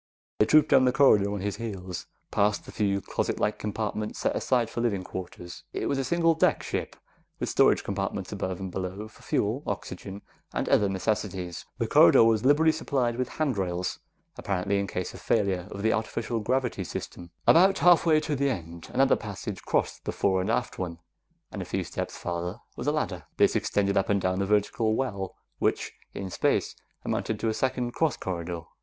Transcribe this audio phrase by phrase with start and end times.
[0.39, 4.35] They trooped down the corridor on his heels, past the few closet like compartments set
[4.35, 5.63] aside for living quarters.
[5.73, 6.95] It was a single deck ship,
[7.39, 11.67] with storage compartments above and below for fuel, oxygen, and other necessities.
[11.77, 13.99] The corridor was liberally supplied with handrails,
[14.39, 17.29] apparently in case of failure of the artificial gravity system.
[17.45, 20.97] About halfway to the end, another passage crossed the fore and aft one,
[21.51, 23.25] and a few steps farther was a ladder.
[23.37, 26.75] This extended up and down a vertical well, which in space
[27.05, 28.61] amounted to a second cross corridor.